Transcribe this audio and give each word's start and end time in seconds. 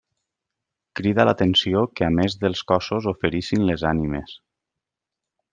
Crida 0.99 1.25
l'atenció 1.29 1.83
que 1.99 2.07
a 2.09 2.11
més 2.21 2.37
dels 2.45 2.65
cossos 2.73 3.11
oferissin 3.15 3.71
les 3.71 3.87
ànimes. 3.91 4.35